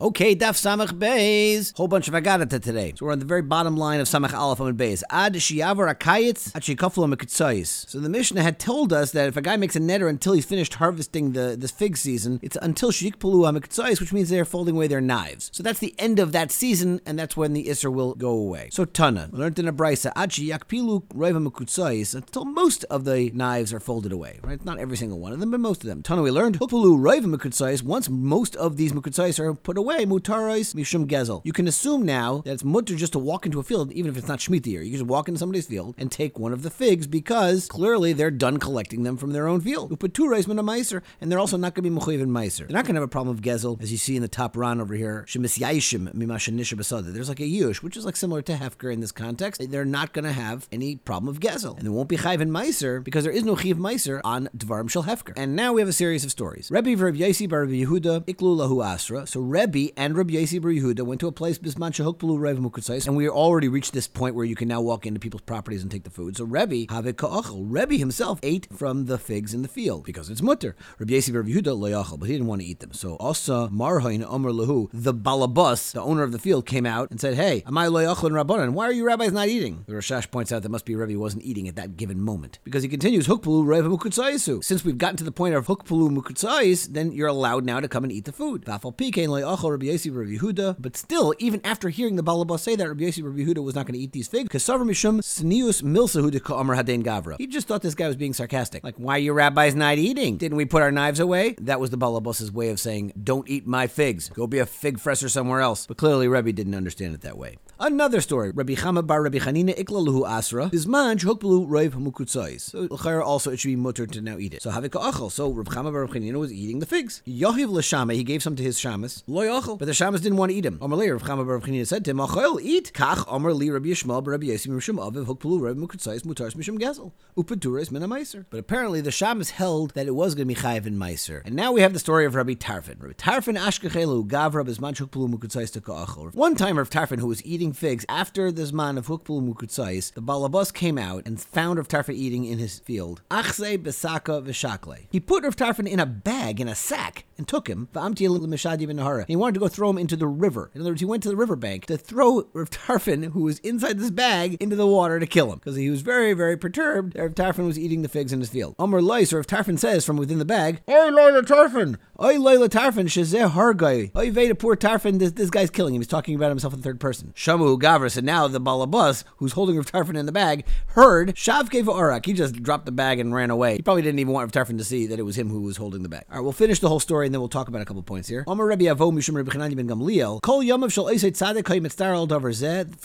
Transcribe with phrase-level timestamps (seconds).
[0.00, 1.76] Okay, Daf Samach Beis.
[1.76, 2.94] Whole bunch of Agadata today.
[2.96, 5.02] So we're on the very bottom line of Samach Aleph Amid Beis.
[5.10, 7.90] Ad Shiyavar Akayitz Ad Shikaflu Mekutzais.
[7.90, 10.44] So the Mishnah had told us that if a guy makes a netter until he's
[10.44, 14.86] finished harvesting the, the fig season, it's until Shikpulu Mekutzais, which means they're folding away
[14.86, 15.50] their knives.
[15.52, 18.68] So that's the end of that season, and that's when the Isser will go away.
[18.70, 23.72] So Tana, learned in a Brisa, Ad Shiyakpilu Reva Mekutzais, until most of the knives
[23.72, 24.38] are folded away.
[24.44, 24.64] Right?
[24.64, 26.04] Not every single one of them, but most of them.
[26.04, 30.74] Tana, we learned, Hupulu Reva Mekutzais, once most of these Mekutzais are put away, mutarais
[30.74, 31.40] mishum gezel.
[31.44, 34.16] You can assume now that it's mutter just to walk into a field, even if
[34.16, 34.82] it's not Shemitah year.
[34.82, 38.12] You can just walk into somebody's field and take one of the figs because clearly
[38.12, 39.90] they're done collecting them from their own field.
[39.90, 42.66] Upaturais min meiser, and they're also not going to be mechuyev in meiser.
[42.66, 44.56] They're not going to have a problem of gezel, as you see in the top
[44.56, 45.24] ran over here.
[45.26, 47.12] Shemis yaishim mimashanisha basada.
[47.12, 49.62] There's like a yush, which is like similar to hefker in this context.
[49.70, 52.50] They're not going to have any problem of gezel, and there won't be chayv in
[52.50, 55.32] meiser because there is no chiv meiser on dvarim shel hefker.
[55.36, 56.70] And now we have a series of stories.
[56.70, 59.26] Rebbe Yasi Bar Yehuda Iklu Lahu Asra.
[59.26, 63.06] So Rebbe and Rabbi Yasi Bar Yehuda went to a place Bisman Shehukpulu Rev Mukutzais,
[63.06, 65.90] and we already reached this point where you can now walk into people's properties and
[65.90, 66.36] take the food.
[66.36, 67.64] So Rabbi Have Ka'achel.
[67.68, 70.76] Rabbi himself ate from the figs in the field because it's mutter.
[70.98, 72.92] Rabbi Yasi Bar Yehuda Loyachel, but he didn't want to eat them.
[72.92, 77.20] So Asa Marhain Omer Lahu, the balabas, the owner of the field, came out and
[77.20, 78.72] said, "Hey, am I Loyachel and Rabbanan?
[78.72, 81.44] Why are you rabbis not eating?" The Rashash points out that must be Rebbe wasn't
[81.44, 84.62] eating at that given moment because he continues Hukpulu Rev Mukutzaisu.
[84.64, 88.04] Since we've gotten to the point of Hukpulu Mukutzais, then you're allowed now to come
[88.04, 88.64] and eat the food.
[88.64, 92.76] Vafal Pikein Loyachel Rabbi Yasi Bar Yehuda, but still, even after hearing the Balabas say
[92.76, 95.82] that Rabbi Yossi Rabbi Yehuda was not going to eat these figs, Savra Mishum Snius
[95.82, 97.36] Milsahu de Amr Haden Gavra.
[97.38, 98.84] He just thought this guy was being sarcastic.
[98.84, 100.36] Like, why are you rabbis not eating?
[100.36, 101.54] Didn't we put our knives away?
[101.60, 104.28] That was the Balabas's way of saying, don't eat my figs.
[104.28, 105.86] Go be a fig fresser somewhere else.
[105.86, 107.56] But clearly, Rebbe didn't understand it that way.
[107.80, 108.50] Another story.
[108.50, 110.66] Rabbi Chama bar Rabbi Chanina iklaluhu asra.
[110.66, 112.60] Bizman shokbelu roiv hamukutzais.
[112.60, 114.62] So l'chayr also it should be mutter to now eat it.
[114.62, 115.30] So havika achel.
[115.30, 117.22] So Rabbi Chama bar Rabbi Chanina was eating the figs.
[117.26, 118.14] Yahiv l'shama.
[118.14, 119.22] He gave some to his shamas.
[119.26, 119.57] Lo yachel.
[119.66, 120.78] But the shamas didn't want to eat him.
[120.78, 122.92] Amalei Rabbi Chama bar Rabbi Chanina said to him, Achel, eat.
[122.92, 126.78] Kach Amar li Rabbi Yishmael bar Rabbi Yosim Rishim Aviv hokpelu roiv mukutzais mutars mishum
[126.78, 127.12] gezel.
[127.36, 128.44] Upetures min meiser.
[128.50, 131.42] But apparently the shamas held that it was going to be chayiv in meiser.
[131.44, 133.00] And now we have the story of Rabbi Tarfon.
[133.02, 136.34] Rabbi Tarfon ashkechelu gavra bizman shokpelu mukutzais to ka'achel.
[136.34, 140.22] One time Rabbi Tarfon who was eating figs after the Zman of Hukpul Mukutzais, the
[140.22, 143.22] Balabas came out and found Rav Tarfon eating in his field.
[143.30, 145.06] Achse besaka v'shakle.
[145.10, 147.88] He put Rav Tarfon in a bag, in a sack, and took him.
[147.94, 150.70] He wanted to go throw him into the river.
[150.74, 153.98] In other words, he went to the riverbank to throw Rav Tarfon, who was inside
[153.98, 155.58] this bag, into the water to kill him.
[155.58, 158.74] Because he was very, very perturbed Rav Tarfon was eating the figs in his field.
[158.78, 161.96] Lois, or Rav Tarfon says from within the bag, Oi Loila Tarfon!
[162.20, 164.10] Oi Loila Tarfon, shazeh hargai.
[164.16, 166.00] Oi Veda poor Tarfon, this, this guy's killing him.
[166.00, 167.32] He's talking about himself in third person.
[167.36, 171.86] Shamu Gavra said, now the balabas, who's holding Rav Tarfon in the bag, heard Shavke
[171.86, 172.26] Arak.
[172.26, 173.76] He just dropped the bag and ran away.
[173.76, 175.76] He probably didn't even want Rav Tarfon to see that it was him who was
[175.76, 176.24] holding the bag.
[176.30, 178.26] All right, we'll finish the whole story and then we'll talk about a couple points
[178.26, 178.42] here.
[178.46, 178.56] For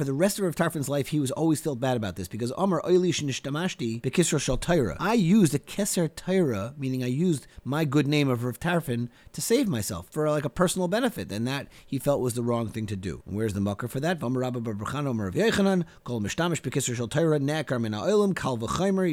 [0.05, 2.53] the rest of Rav Tarfon's life, he was always felt bad about this because.
[2.53, 2.63] I
[5.13, 9.67] used a Keser Tyra, meaning I used my good name of Rav Tarfon to save
[9.67, 12.95] myself for like a personal benefit, and that he felt was the wrong thing to
[12.95, 13.21] do.
[13.25, 14.21] And where's the mucker for that?
[14.21, 14.31] Kal.
[14.31, 14.39] You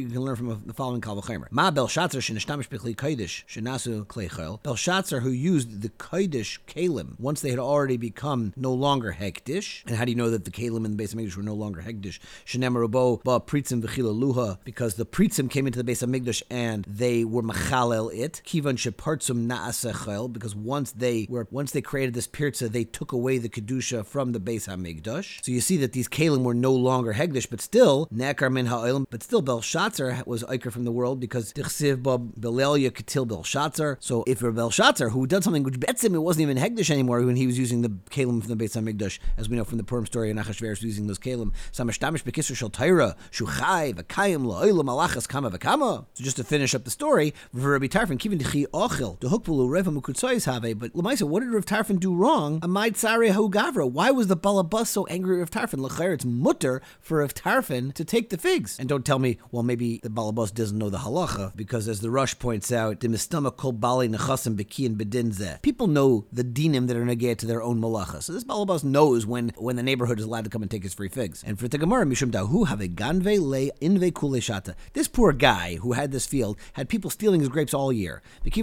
[0.08, 1.16] can learn from the following Kal.
[1.50, 4.60] Ma Kodesh Shenasu Klei Chayil.
[5.00, 9.82] Belshazzar who used the Kodesh Kalim once they had already become no longer Hekdish.
[9.86, 11.54] And how do you know that the Kalim in the base of Mikdash were no
[11.54, 12.18] longer Hekdish?
[12.44, 16.84] Shenemar Rabo Ba Pritzim Luha because the Pritzim came into the base of Mikdash and
[16.86, 18.42] they were Machalel it.
[18.44, 23.38] Kivan Shepartzum Naasechel because once they were once they created this pirza, they took away
[23.38, 25.42] the kedusha from the base Hamikdash.
[25.42, 29.06] So you see that these kalim were no longer Hekdish, but still nekar min ha'olim.
[29.08, 33.96] But still, Belshazzar was iker from the world because dichsiv ba belelia katil Belshazzar.
[34.00, 34.52] So if you're
[34.90, 37.82] Belshazzar who did something which betzim it wasn't even hegdish anymore when he was using
[37.82, 40.82] the kalim from the base Hamikdash, as we know from the Purim story, and Achashverosh
[40.82, 41.52] using those kalim.
[41.72, 46.06] Samashtamish bekisur shel Torah shuchai v'kayim la'olam malachas kama v'kama.
[46.14, 50.46] So just to finish up the story, Rabbi Tarfon kivin dichi ochil dehukpulu reva mukutzayis
[50.46, 50.78] have.
[50.78, 52.60] But Lamaisa, what did Rav Tarfon do wrong?
[52.60, 53.88] Amai tzare hu gavra.
[53.88, 55.80] Why was the balabas so angry at Rav Tarfon?
[55.80, 58.78] L'chayer, it's mutter for Rav Tarfon to take the figs.
[58.78, 62.10] And don't tell me, well, maybe the balabas doesn't know the halacha because, as the
[62.10, 65.62] Rosh points out, the mistama kol bali nechasim beki and bedinze.
[65.62, 68.22] People know the dinim that are negate to their own malacha.
[68.22, 70.94] So this balabas knows when when the neighborhood is allowed to come and take his
[70.94, 71.42] free figs.
[71.46, 74.74] And for the Gemara, mishum dahu have a ganve le inve kule shata.
[74.92, 78.22] This poor guy who had this field had people stealing his grapes all year.
[78.42, 78.60] He saw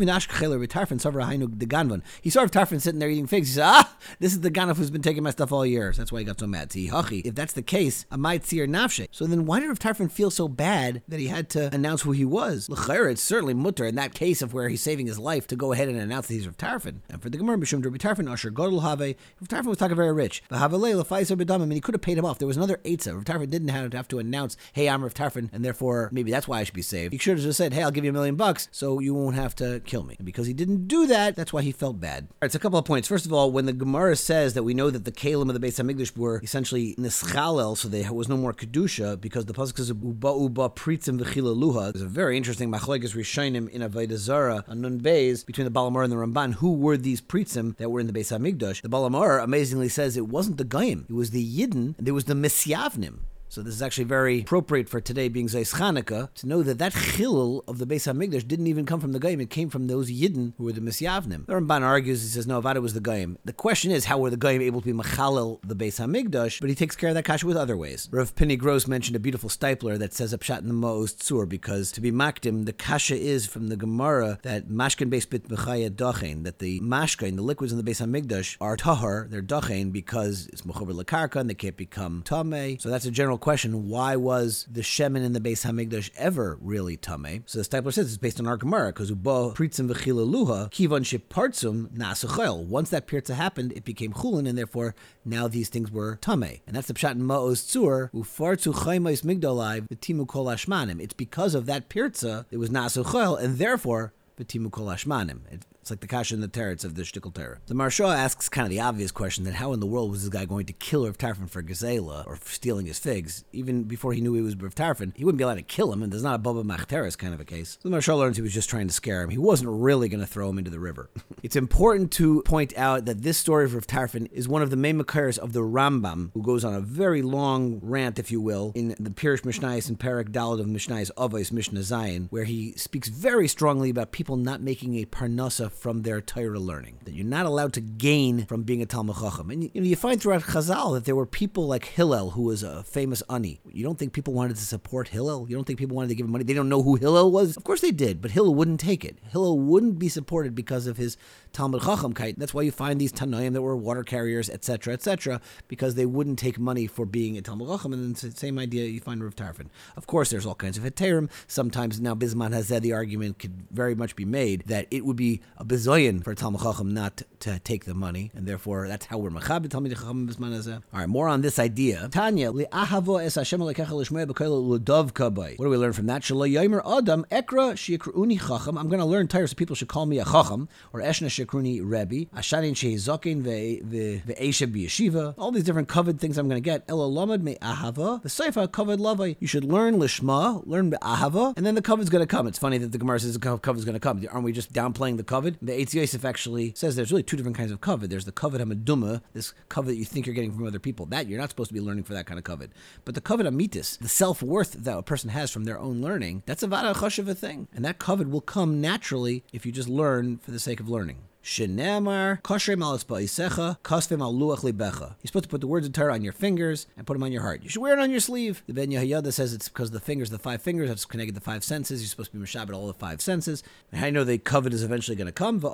[2.45, 3.49] Tarfon sitting there eating figs.
[3.49, 5.93] He said, ah, this is the ganaf who's been taking my stuff all year.
[5.93, 6.69] So that's why he got so mad.
[6.69, 7.25] Hachi.
[7.25, 8.05] If that's the case,
[8.43, 9.07] see her nafshe.
[9.11, 12.11] So then why did Rav Tarfon feel so bad that he had to announce who
[12.11, 12.67] he was?
[12.69, 15.87] It's certainly mutter in that case of where he's saving his life to go ahead
[15.89, 17.01] and and announced that he's Rav Tarfon.
[17.09, 19.15] And for the Gemara, Mishum Rabbi Tarfon, Asher Godel Have, Rav
[19.47, 20.43] Tarfon was talking very rich.
[20.49, 22.39] The Havalei Lefaiser Bedam, I mean, he could have paid him off.
[22.39, 23.15] There was another Eitzah.
[23.15, 26.31] Rav Tarfon didn't have to, have to announce, hey, I'm Rav Tarfon, and therefore maybe
[26.31, 27.13] that's why I should be saved.
[27.13, 29.35] He should have just said, hey, I'll give you a million bucks so you won't
[29.35, 30.15] have to kill me.
[30.17, 32.27] And because he didn't do that, that's why he felt bad.
[32.29, 33.07] All right, so a couple of points.
[33.07, 35.65] First of all, when the Gemara says that we know that the Kalim of the
[35.65, 39.89] Beis Hamikdash were essentially nischalel, so there was no more kedusha because the pasuk says
[39.89, 41.93] uba uba pritzim v'chila luha.
[41.93, 46.03] There's a very interesting machlekes rishonim in Avodah Zara on Nun Beis between the Balamar
[46.03, 46.55] and the Ramban.
[46.55, 48.81] Who were these pritzim that were in the Beis Hamikdash?
[48.81, 52.25] The Balamar amazingly says it wasn't the Goyim, it was the Yidden, and there was
[52.25, 53.19] the Misyavnim.
[53.49, 56.91] So this is actually very appropriate for today being Zeis Chanukah to know that that
[56.93, 59.39] chilul of the Beis Hamikdash didn't even come from the Goyim.
[59.39, 61.45] It came from those Yidden who were the Misyavnim.
[61.45, 63.37] The Ramban argues, he says, no, Avada was the Goyim.
[63.45, 66.59] The question is, how were the Goyim able to be Machalel the Beis Hamikdash?
[66.59, 68.09] But he takes care of that kasha with other ways.
[68.11, 71.91] Rav Pinny Gross mentioned a beautiful Steipler that says Upshat in the Ma'oz Tzur because
[71.93, 76.43] to be Makdim, the kasha is from the Gemara that Mashkin Beis Bit B'chaya Dachain,
[76.43, 80.63] that the Mashkin, the liquids in the Beis Hamikdash, are Tahar, they're Dachain because it's
[80.63, 82.81] Mechober Lakarka and they can't become Tameh.
[82.81, 83.87] So that's a general question.
[83.87, 87.43] Why was the Shemin in the Beis Hamikdash ever really Tame?
[87.45, 91.03] So the Steipler says it's based on our Gemara because Uba Pritzim V'chila Luha Kivan
[91.03, 92.65] Shipartzum Nasuchel.
[92.65, 94.95] Once that Pirza happened, it became Chulin and therefore
[95.25, 96.59] now these things were Tame.
[96.65, 101.01] And that's the Pshat in Ma'oz Tzur Ufartzu Chaimais Migdolai V'timu Kol Ashmanim.
[101.01, 105.39] It's because of that Pirza it was Nasuchel and therefore V'timu Kol Ashmanim.
[105.87, 107.61] It's like the kasha and the teretz of the shtickle terror.
[107.67, 110.29] The Maharsha asks kind of the obvious question that how in the world was this
[110.29, 113.45] guy going to kill Rav Tarfon for gazela or for stealing his figs?
[113.53, 114.73] Even before he knew he was Rav
[115.15, 117.39] he wouldn't be allowed to kill him, and there's not a Baba Machteres kind of
[117.39, 117.77] a case.
[117.81, 119.29] So the Maharsha learns he was just trying to scare him.
[119.29, 121.09] He wasn't really going to throw him into the river.
[121.41, 125.01] it's important to point out that this story of Rav is one of the main
[125.01, 128.89] Makaris of the Rambam, who goes on a very long rant, if you will, in
[128.99, 133.47] the Pirish Mishnayis and Parak Dalad of Mishnayis Avos Mishnah Zion, where he speaks very
[133.47, 137.73] strongly about people not making a parnasa from their Torah learning, that you're not allowed
[137.73, 139.49] to gain from being a Talmud Chacham.
[139.49, 142.63] And you, know, you find throughout Chazal that there were people like Hillel, who was
[142.63, 143.59] a famous Ani.
[143.71, 145.47] You don't think people wanted to support Hillel?
[145.49, 146.43] You don't think people wanted to give him money?
[146.43, 147.55] They don't know who Hillel was?
[147.55, 149.17] Of course they did, but Hillel wouldn't take it.
[149.31, 151.17] Hillel wouldn't be supported because of his
[151.53, 152.37] Talmud Chacham kite.
[152.37, 156.39] That's why you find these Tanoim that were water carriers, etc., etc., because they wouldn't
[156.39, 157.93] take money for being a Talmud Chacham.
[157.93, 159.67] And it's the same idea you find Rav Tarfon.
[159.95, 161.29] Of course, there's all kinds of Heterim.
[161.47, 165.15] Sometimes now Bisman has said the argument could very much be made that it would
[165.15, 169.17] be a bizoyan for Talmud Chacham not to take the money, and therefore that's how
[169.17, 170.75] we're Machabit Talmud Chacham Hazeh.
[170.93, 172.07] All right, more on this idea.
[172.11, 175.59] Tanya, li'ahavo es Hashem alekecha l'shmei b'koil l'dov kabay.
[175.59, 176.23] What do we learn from that?
[176.23, 178.77] Shalom yomer adam ekra shikruni chacham.
[178.77, 181.81] I'm going to learn Torah so people should call me a chacham, or eshna shikruni
[181.83, 183.81] rebbe, ashanin shehizokin Ve'
[184.25, 185.33] ve'esha b'yeshiva.
[185.37, 186.83] All these different covered things I'm going to get.
[186.87, 188.21] Ela lamad me ahava.
[188.21, 189.35] The seifa covered lavai.
[189.39, 192.47] You should learn lishma, learn ahava, and then the covered's going to come.
[192.47, 194.25] It's funny that the Gemara says the covered's going to come.
[194.31, 195.23] Aren't we just downplaying the
[195.61, 198.09] The Eitz Yosef actually says there's really two different kinds of covered.
[198.09, 201.05] There's the covered hamaduma, this covered that you think you're getting from other people.
[201.07, 202.71] That you're not supposed to be learning for that kind of covered.
[203.05, 206.43] But the covered amitis, the self worth that a person has from their own learning,
[206.45, 207.67] that's a vada a thing.
[207.73, 211.17] And that covered will come naturally if you just learn for the sake of learning.
[211.47, 214.99] Shenemar, koshrem al isecha, kosvim al libecha.
[214.99, 217.31] You're supposed to put the words of Torah on your fingers and put them on
[217.31, 217.63] your heart.
[217.63, 218.63] You should wear it on your sleeve.
[218.67, 221.43] The Ben Yehoyada says it's because the fingers, the five fingers, have connected to the
[221.45, 222.01] five senses.
[222.01, 223.63] You're supposed to be mishabed all the five senses.
[223.93, 225.55] And I know the covet is eventually going to come.
[225.55, 225.69] Of the.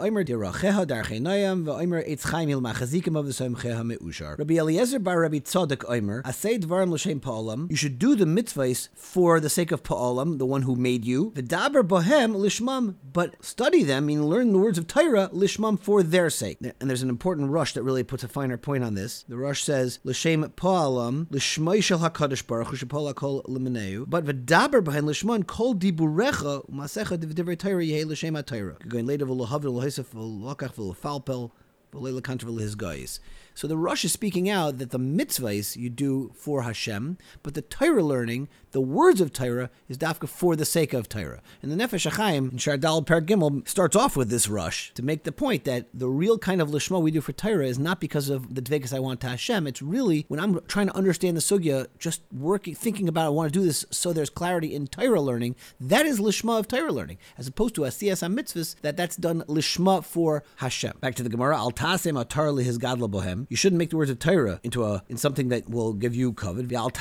[4.37, 7.71] Rabbi Eliezer bar Rabbi Tzadok omer, asay dvarim l'shem pa'olam.
[7.71, 11.31] You should do the mitzvahs for the sake of pa'olam, the one who made you.
[11.31, 16.29] V'daber bohem lishmam, but study them, meaning learn the words of Torah, lishmam for their
[16.29, 16.57] sake.
[16.61, 19.23] And there's an important Rosh that really puts a finer point on this.
[19.27, 24.83] The Rosh says, L'shem pa'alam, l'shmai shel HaKadosh Baruch Hu shepala kol limeneu, but v'daber
[24.83, 28.77] behind l'shman kol diburecha u'masecha divrei Torah yehe l'shem ha-Torah.
[28.87, 31.51] Going later v'lohav v'lohesef v'lokach v'lofalpel
[31.93, 33.19] v'leila kantra his guys.
[33.55, 37.61] So the Rosh is speaking out that the mitzvahs you do for Hashem, but the
[37.61, 41.41] Torah learning, the words of Torah, is dafka for the sake of Torah.
[41.61, 45.23] And the Nefesh HaChaim in Shardal Per Gimel starts off with this Rosh to make
[45.23, 48.29] the point that the real kind of lishma we do for Torah is not because
[48.29, 49.67] of the dvekas I want to Hashem.
[49.67, 53.53] It's really when I'm trying to understand the sugya, just working, thinking about I want
[53.53, 55.55] to do this so there's clarity in Torah learning.
[55.79, 59.43] That is lishma of Torah learning, as opposed to a asiyas mitzvahs that that's done
[59.47, 60.93] lishma for Hashem.
[60.99, 63.42] Back to the Gemara, Al tasem atar his gadla bohem.
[63.49, 66.33] You shouldn't make the words of Torah into a in something that will give you
[66.33, 66.67] covet.
[66.67, 66.93] Don't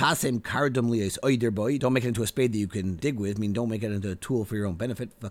[1.92, 3.36] make it into a spade that you can dig with.
[3.36, 5.20] I mean, don't make it into a tool for your own benefit.
[5.20, 5.30] The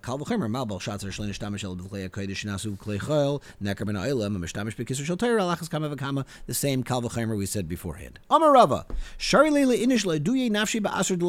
[6.52, 8.20] same kal v'chemer we said beforehand.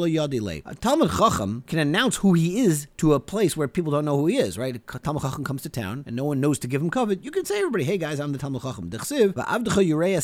[0.03, 0.55] Yadi le.
[0.65, 4.17] A Talmud Chacham can announce who he is to a place where people don't know
[4.17, 4.57] who he is.
[4.57, 4.81] Right?
[5.03, 7.23] Talmud Chacham comes to town and no one knows to give him covet.
[7.23, 8.89] You can say everybody, hey guys, I'm the Talmud Chacham.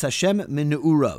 [0.01, 0.37] Hashem.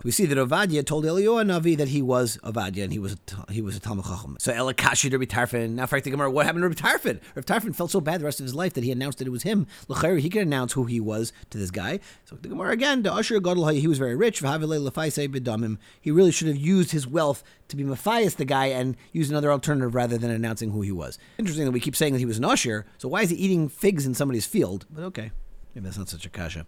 [0.05, 3.17] We see that Ovadia told Eliyahu Navi that he was Ovadia and he was
[3.49, 4.37] a, he was a Talmud Chacham.
[4.39, 5.71] So Elakashi Rabbi Tarfon.
[5.71, 7.21] Now, frankly, Gemara, what happened to Rabbi Tarfon?
[7.35, 9.31] Rabbi Tarfon felt so bad the rest of his life that he announced that it
[9.31, 9.67] was him.
[9.89, 12.01] L'chayr, he could announce who he was to this guy.
[12.25, 14.41] So the Gemara again, the Usher Gadol, he was very rich.
[14.41, 19.51] He really should have used his wealth to be Matthias the guy and use another
[19.51, 21.19] alternative rather than announcing who he was.
[21.39, 22.87] Interesting that we keep saying that he was an usher.
[22.99, 24.87] So why is he eating figs in somebody's field?
[24.91, 25.31] But okay,
[25.75, 26.67] maybe that's not such a kasha.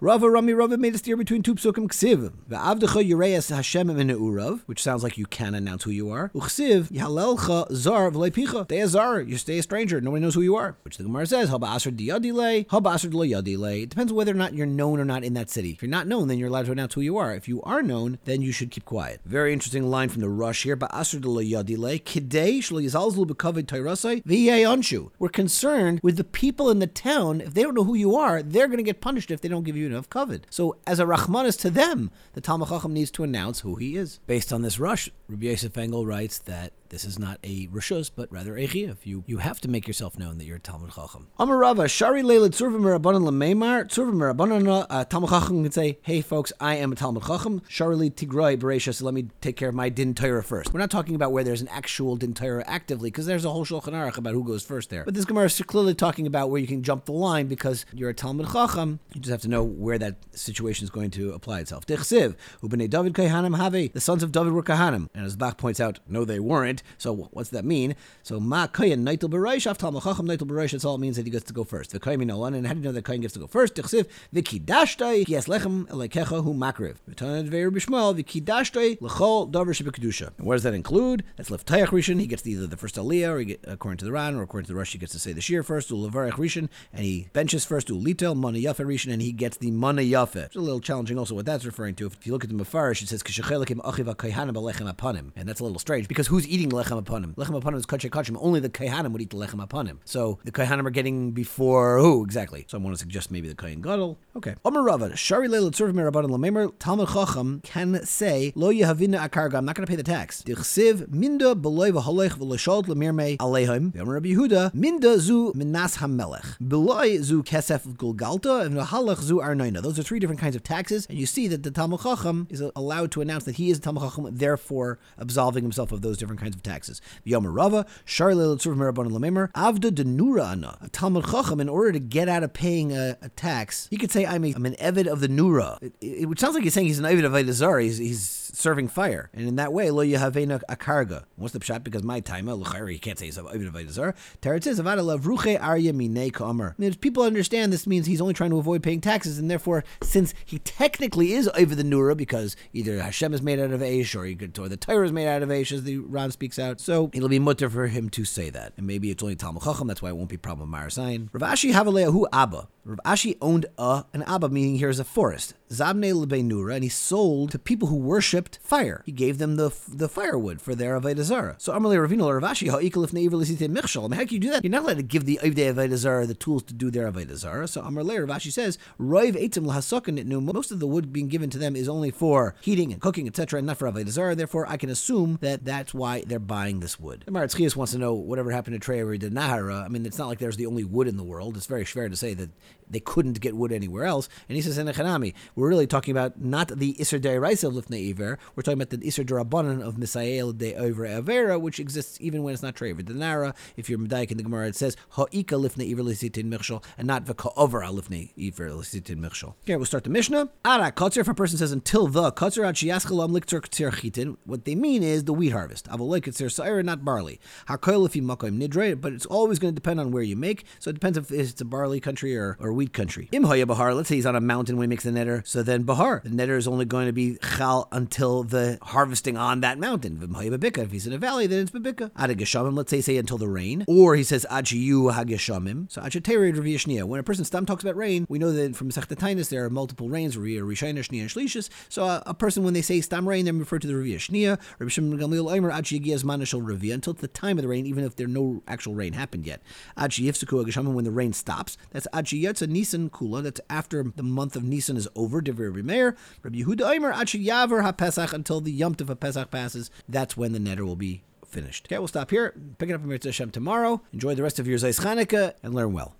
[0.00, 2.32] Rava Rami Rava made a steer between two psukim ksiv.
[2.50, 6.30] Ve'avdecha yureas Hashem urav, which sounds like you can announce who you are.
[6.34, 8.64] Uchsiv yhalelcha zar v'leipicha.
[8.64, 10.00] Stay a zar, you stay a stranger.
[10.00, 10.76] Nobody knows who you are.
[10.82, 13.82] Which the Gemara says haba asr diyadile, haba.
[13.84, 15.70] It depends whether or not you're known or not in that city.
[15.70, 17.32] If you're not known, then you're allowed to announce who you are.
[17.34, 19.20] If you are known, then you should keep quiet.
[19.24, 20.76] Very interesting line from the Rosh here.
[20.76, 25.10] Ba'asr yadile kidei shlo yizalzlu b'kaved tayrasai anshu.
[25.20, 27.40] We're concerned with the people in the town.
[27.40, 29.62] If they don't know who you are, they're going to get punished if they don't
[29.62, 30.46] give you enough covet.
[30.50, 34.20] So, as a Rahmanis to them, the Talmud Chacham needs to announce who he is.
[34.26, 38.30] Based on this Rosh, Rabbi Yosef Engel writes that this is not a rishus, but
[38.30, 38.98] rather a chiyuv.
[39.02, 41.26] You you have to make yourself known that you're a Talmud Chacham.
[41.40, 46.20] Amar Rava Shari Leila Tzurvim Rabbanan Lameimar Tzurvim Rabbanan uh, Talmud Chacham can say, "Hey
[46.20, 48.94] folks, I am a Talmud Chacham." Shari Tigray Bereisha.
[48.94, 50.72] So let me take care of my Din Torah first.
[50.72, 53.64] We're not talking about where there's an actual Din Torah actively, because there's a whole
[53.64, 55.04] Shulchan Aruch about who goes first there.
[55.04, 58.10] But this Gemara is clearly talking about where you can jump the line because you're
[58.10, 59.00] a Talmud Chacham.
[59.14, 61.86] You just have to know where that situation is going to apply itself.
[61.86, 63.72] Dichsiv Ubnei David Kahanim Have.
[63.92, 66.83] The sons of David were Kahanim, and as Bach points out, no, they weren't.
[66.98, 67.94] So what's that mean?
[68.22, 70.72] So ma koyin neitel bereish af talmud chacham neitel bereish.
[70.72, 71.90] That's all it means that he gets to go first.
[71.90, 73.74] The koyin one, and how do you know that koyin gets to go first?
[73.74, 76.96] Tichsiv v'kidashtai yes lechem elekecha hu makriv.
[77.08, 80.30] V'tanad ve'er b'shmuel v'kidashtai lechol davar shebekedusha.
[80.38, 81.24] And what does that include?
[81.36, 82.20] That's leftayach rishon.
[82.20, 84.72] He gets either the first aliyah, or get, according to the Ran, or according to
[84.72, 85.90] the Rosh, he gets to say the shir first.
[85.90, 87.88] U levarech rishon, and he benches first.
[87.88, 90.36] U litel mana yafe rishon, and he gets the mana yafe.
[90.36, 92.06] It's a little challenging also what that's referring to.
[92.06, 95.48] If you look at the mafarish, it says kishachelikim achiv kohanim alechem upon him, and
[95.48, 97.34] that's a little strange because who's eating lechem upon him?
[97.34, 98.36] Lechem upon him is kachay kachim.
[98.40, 100.00] Only the kaihanim would eat the lechem upon him.
[100.04, 102.66] So the kaihanim are getting before who exactly?
[102.68, 104.18] So I want to suggest maybe the kain gadol.
[104.36, 104.54] Okay.
[104.64, 109.54] Omer Rava shari leil tzurv merabanan lamemer talmud chacham can say lo yehavina akarga.
[109.54, 110.42] I'm not going to pay the tax.
[110.42, 113.98] Dichsiv minda beloy v'holech v'leshod lemirmei aleihim.
[114.00, 116.56] Omer Rabbi Yehuda minda zu minas hamelech.
[116.66, 119.82] Beloy zu kesef gulgalta and v'halach zu arnoina.
[119.82, 122.62] Those are three different kinds of taxes, and you see that the talmud chacham is
[122.74, 126.53] allowed to announce that he is talmud chacham, therefore absolving himself of those different kinds
[126.54, 127.00] of taxes.
[127.26, 132.28] Yomer Rava, Letzur Merabon Lamemer, Avda Denura Ana, a Talmud Chacham, in order to get
[132.28, 135.20] out of paying a, a, tax, he could say, I'm, a, I'm an Evid of
[135.20, 135.82] the Nura.
[135.82, 137.82] It, it, it sounds like he's saying he's an Evid of Aydazar.
[137.82, 139.30] He's, he's serving fire.
[139.32, 141.24] And in that way, lo yahavena akarga.
[141.36, 141.84] What's the pshat?
[141.84, 142.56] Because my time, uh,
[142.86, 144.14] he can't say he's even a Vaidazar.
[144.40, 147.00] Teretz is avada lavruche arya mine kamer.
[147.00, 150.58] People understand this means he's only trying to avoid paying taxes, and therefore, since he
[150.60, 154.58] technically is over the Nura, because either Hashem is made out of Aish or, could,
[154.58, 157.28] or the Torah is made out of Aish, as the Ram speaks out, so it'll
[157.28, 158.72] be mutter for him to say that.
[158.76, 161.28] And maybe it's only Talmud Chacham, that's why it won't be problem Marasayin.
[161.32, 162.68] Rav Ashi Havaleahu Abba.
[162.84, 165.54] Rav Ashi owned a, an Abba, meaning here is a forest.
[165.70, 169.02] Zabne Nura, and he sold to people who worshipped fire.
[169.06, 171.56] He gave them the the firewood for their Avodah Zarah.
[171.58, 174.04] So Amalei Ravino Ravashi Ha'ikal if Neivir Lisite Michshal.
[174.04, 174.62] I mean, how can you do that?
[174.62, 177.66] You're not allowed to give the Avodah Zarah the tools to do their Avodah Zarah.
[177.66, 180.42] So Amalei Ravashi says, Roiv Eitim Lahasokan Itnu.
[180.42, 183.58] Most of the wood being given to them is only for heating and cooking, etc.,
[183.58, 184.34] and not for Avodah Zarah.
[184.34, 187.24] Therefore, I can assume that that's why they're buying this wood.
[187.26, 189.84] The Maratz wants to know whatever happened to Trey or Nahara.
[189.84, 191.56] I mean, it's not like there's the only wood in the world.
[191.56, 192.50] It's very fair to say that
[192.88, 194.28] they couldn't get wood anywhere else.
[194.48, 198.10] And he says in Echanami, we're really talking about not the Isser Deiraisa of Lifnei
[198.10, 202.42] Iver, we're talking about the Isser Derabanan of Misael de Over Avera, which exists even
[202.42, 203.04] when it's not Trever.
[203.04, 206.82] The Nara, if you're Medayik in the Gemara, it says Ha'ika Lifnei Iver Lisitin Michshel,
[206.98, 209.54] and not V'ka'overa Lifnei Iver Lisitin Michshel.
[209.62, 210.50] Okay, we'll start the Mishnah.
[210.64, 214.64] Ara Kotzer, if a person says until the Kotzer Ad Shiaschalam Likter Ktir Chitin, what
[214.64, 215.88] they mean is the wheat harvest.
[215.88, 217.40] Avoloi Ktir Sa'ira, not barley.
[217.68, 220.64] Hakoil if you Makoim Nidre, but it's always going to depend on where you make,
[220.78, 223.28] so it depends if it's a barley country or, or wheat country.
[223.32, 225.84] Im Bahar, let's say he's on a mountain when he makes the netter, so then
[225.84, 230.18] Bahar, the netter is only going to be Chal until the harvesting on that mountain.
[230.18, 232.10] Vim Babika, if he's in a valley, then it's Babika.
[232.16, 233.84] Ad Geshamim, let's say say until the rain.
[233.86, 235.90] Or he says Ad Shiyu HaGeshamim.
[235.90, 237.04] So Ad Sheteri Rav Yishniya.
[237.04, 240.08] When a person stam talks about rain, we know that from Sechtatinus there are multiple
[240.08, 241.68] rains, Rishayna, and Shlishis.
[241.88, 244.58] So a, a, person, when they say stam rain, they refer to the Rav Yishniya.
[244.78, 248.04] Rabbi Shimon Gamliel Omer Ad Shiyagiyaz Manashal Ravia until the time of the rain, even
[248.04, 249.62] if there no actual rain happened yet.
[249.96, 251.76] Ad Shiyifsuku HaGeshamim, when the rain stops.
[251.90, 252.26] That's Ad
[252.64, 253.42] Shiyatza Nisan Kula.
[253.42, 255.40] That's after the month of Nisan is over.
[255.40, 256.16] Divrei Rabbi Meir.
[256.42, 259.90] Rabbi Yehuda Omer Ad Shiyaver HaPesach until the Yom Tov HaPesach passes.
[260.08, 261.86] That's when the netter will be finished.
[261.86, 262.54] Okay, we'll stop here.
[262.78, 264.02] Pick it up in Mitzvah Hashem tomorrow.
[264.12, 266.12] Enjoy the rest of your Zayis Chanukah and learn well.